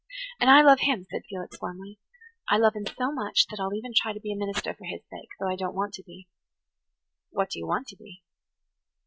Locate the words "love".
0.63-0.79, 2.57-2.73